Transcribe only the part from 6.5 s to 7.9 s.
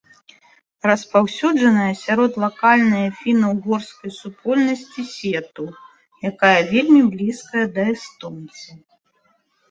вельмі блізкая да